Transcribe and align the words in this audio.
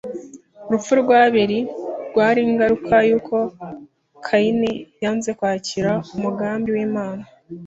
Urupfu 0.67 0.93
rwa 1.01 1.17
Abeli 1.27 1.59
rwari 2.09 2.39
ingaruka 2.47 2.95
y’uko 3.09 3.35
Kayini 4.25 4.71
yanze 5.03 5.29
kwakira 5.37 5.91
umugambi 6.15 6.69
w’Imana 6.75 7.23